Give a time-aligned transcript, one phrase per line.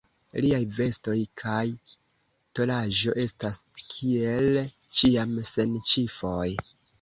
[0.43, 1.65] Liaj vestoj kaj
[2.59, 3.61] tolaĵo estas
[3.97, 4.59] kiel
[5.01, 6.49] ĉiam sen ĉifoj.